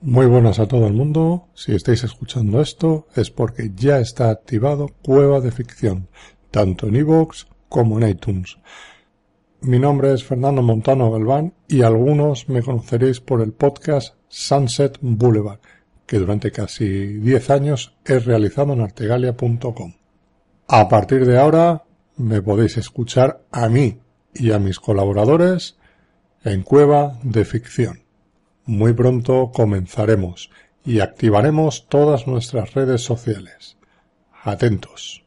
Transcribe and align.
Muy 0.00 0.26
buenas 0.26 0.60
a 0.60 0.68
todo 0.68 0.86
el 0.86 0.92
mundo. 0.92 1.48
Si 1.54 1.74
estáis 1.74 2.04
escuchando 2.04 2.60
esto 2.60 3.08
es 3.16 3.32
porque 3.32 3.72
ya 3.74 3.98
está 3.98 4.30
activado 4.30 4.90
Cueva 5.02 5.40
de 5.40 5.50
Ficción, 5.50 6.06
tanto 6.52 6.86
en 6.86 6.94
iVoox 6.94 7.46
como 7.68 7.98
en 7.98 8.08
iTunes. 8.08 8.58
Mi 9.60 9.80
nombre 9.80 10.12
es 10.12 10.22
Fernando 10.22 10.62
Montano 10.62 11.10
Galván 11.10 11.52
y 11.66 11.82
algunos 11.82 12.48
me 12.48 12.62
conoceréis 12.62 13.20
por 13.20 13.40
el 13.40 13.52
podcast 13.52 14.14
Sunset 14.28 14.98
Boulevard, 15.00 15.58
que 16.06 16.20
durante 16.20 16.52
casi 16.52 17.14
10 17.18 17.50
años 17.50 17.96
he 18.04 18.20
realizado 18.20 18.74
en 18.74 18.82
artegalia.com. 18.82 19.94
A 20.68 20.88
partir 20.88 21.26
de 21.26 21.40
ahora 21.40 21.82
me 22.16 22.40
podéis 22.40 22.76
escuchar 22.76 23.42
a 23.50 23.68
mí 23.68 23.98
y 24.32 24.52
a 24.52 24.60
mis 24.60 24.78
colaboradores 24.78 25.76
en 26.44 26.62
Cueva 26.62 27.18
de 27.24 27.44
Ficción. 27.44 28.07
Muy 28.68 28.92
pronto 28.92 29.50
comenzaremos 29.50 30.50
y 30.84 31.00
activaremos 31.00 31.86
todas 31.88 32.26
nuestras 32.26 32.74
redes 32.74 33.00
sociales. 33.00 33.78
Atentos. 34.42 35.24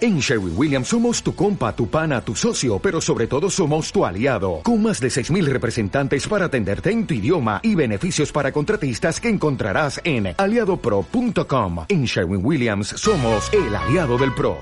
En 0.00 0.20
Sherwin 0.20 0.56
Williams 0.56 0.86
somos 0.86 1.20
tu 1.20 1.34
compa, 1.34 1.74
tu 1.74 1.88
pana, 1.88 2.20
tu 2.20 2.36
socio, 2.36 2.78
pero 2.78 3.00
sobre 3.00 3.26
todo 3.26 3.50
somos 3.50 3.90
tu 3.90 4.04
aliado, 4.04 4.60
con 4.62 4.80
más 4.80 5.00
de 5.00 5.08
6.000 5.08 5.44
representantes 5.46 6.28
para 6.28 6.44
atenderte 6.44 6.92
en 6.92 7.08
tu 7.08 7.14
idioma 7.14 7.58
y 7.64 7.74
beneficios 7.74 8.30
para 8.30 8.52
contratistas 8.52 9.20
que 9.20 9.28
encontrarás 9.28 10.00
en 10.04 10.32
aliadopro.com. 10.38 11.86
En 11.88 12.04
Sherwin 12.04 12.46
Williams 12.46 12.86
somos 12.96 13.52
el 13.52 13.74
aliado 13.74 14.16
del 14.16 14.32
PRO. 14.32 14.58